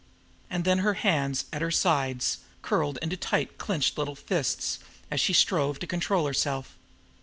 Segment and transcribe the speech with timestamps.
[0.49, 4.79] And then her hands at her sides curled into tight clenched little fists
[5.11, 6.75] as she strove to control herself.